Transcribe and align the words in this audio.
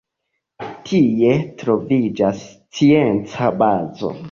Tie 0.89 1.35
troviĝas 1.59 2.43
scienca 2.55 3.55
bazo. 3.63 4.15